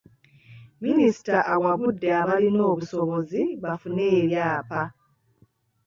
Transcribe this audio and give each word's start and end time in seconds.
Minisita 0.83 1.37
awabudde 1.53 2.07
abalina 2.21 2.61
obusobozi 2.71 3.41
bafune 3.63 4.03
ebyapa. 4.21 4.81